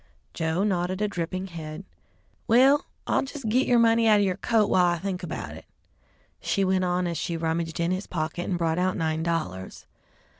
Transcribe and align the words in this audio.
Joe 0.33 0.63
nodded 0.63 0.99
a 0.99 1.07
dripping 1.07 1.45
head. 1.45 1.85
"Well, 2.47 2.87
I'll 3.05 3.21
jes' 3.21 3.43
git 3.43 3.67
yer 3.67 3.77
money 3.77 4.07
out 4.07 4.17
of 4.19 4.25
yer 4.25 4.35
coat 4.35 4.67
while 4.67 4.87
I 4.87 4.97
think 4.97 5.21
about 5.21 5.51
it," 5.55 5.65
she 6.39 6.65
went 6.65 6.83
on 6.83 7.05
as 7.05 7.19
she 7.19 7.37
rummaged 7.37 7.79
in 7.79 7.91
his 7.91 8.07
pocket 8.07 8.49
and 8.49 8.57
brought 8.57 8.79
out 8.79 8.97
nine 8.97 9.21
dollars. 9.21 9.85